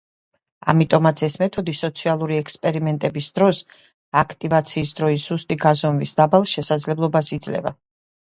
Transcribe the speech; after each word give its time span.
ამიტომაც 0.71 1.21
ეს 1.25 1.33
მეთოდი 1.41 1.75
სოციალური 1.79 2.39
ექსპერიმენტების 2.43 3.27
დროს 3.35 3.59
აქტივაციის 4.23 4.95
დროის 5.01 5.27
ზუსტი 5.33 5.59
გაზომვის 5.67 6.17
დაბალ 6.23 6.49
შესაძლებლობას 6.55 7.33
იძლევა. 7.41 7.77